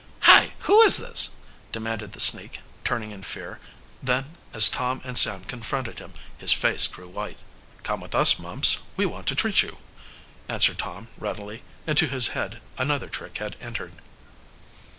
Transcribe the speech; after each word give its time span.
"Hi! 0.21 0.53
who 0.61 0.81
is 0.81 0.97
this?" 0.97 1.35
demanded 1.71 2.13
the 2.13 2.19
sneak, 2.19 2.61
turning 2.83 3.11
in 3.11 3.21
fear. 3.21 3.59
Then, 4.01 4.35
as 4.51 4.67
Tom 4.67 4.99
and 5.03 5.15
Sam 5.15 5.43
confronted 5.43 5.99
him, 5.99 6.13
his 6.39 6.51
face 6.51 6.87
grew 6.87 7.07
white. 7.07 7.37
"Come 7.83 8.01
with 8.01 8.15
us, 8.15 8.39
Mumps, 8.39 8.81
we 8.97 9.05
want 9.05 9.27
to 9.27 9.35
treat 9.35 9.61
you," 9.61 9.77
answered 10.49 10.79
Tom 10.79 11.09
readily, 11.19 11.61
into 11.85 12.07
whose 12.07 12.29
head 12.29 12.61
another 12.79 13.09
trick 13.09 13.37
had 13.37 13.55
entered. 13.61 13.93